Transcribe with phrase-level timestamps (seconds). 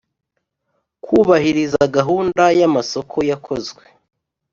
[1.03, 3.83] kubahiriza gahunda y amasoko yakozwe